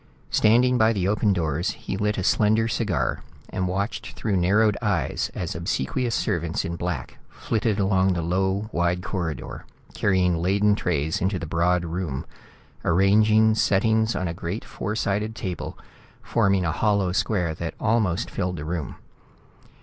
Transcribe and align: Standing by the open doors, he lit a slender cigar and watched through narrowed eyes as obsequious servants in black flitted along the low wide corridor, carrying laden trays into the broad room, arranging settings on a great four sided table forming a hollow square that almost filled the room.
Standing 0.31 0.79
by 0.79 0.93
the 0.93 1.07
open 1.07 1.31
doors, 1.31 1.69
he 1.77 1.95
lit 1.95 2.17
a 2.17 2.23
slender 2.23 2.67
cigar 2.67 3.21
and 3.49 3.67
watched 3.67 4.13
through 4.13 4.35
narrowed 4.35 4.75
eyes 4.81 5.29
as 5.35 5.53
obsequious 5.53 6.15
servants 6.15 6.65
in 6.65 6.75
black 6.75 7.19
flitted 7.29 7.77
along 7.77 8.13
the 8.13 8.23
low 8.23 8.67
wide 8.71 9.03
corridor, 9.03 9.63
carrying 9.93 10.37
laden 10.41 10.73
trays 10.73 11.21
into 11.21 11.37
the 11.37 11.45
broad 11.45 11.85
room, 11.85 12.25
arranging 12.83 13.53
settings 13.53 14.15
on 14.15 14.27
a 14.27 14.33
great 14.33 14.65
four 14.65 14.95
sided 14.95 15.35
table 15.35 15.77
forming 16.23 16.65
a 16.65 16.71
hollow 16.71 17.11
square 17.11 17.53
that 17.53 17.75
almost 17.79 18.27
filled 18.31 18.55
the 18.55 18.65
room. 18.65 18.95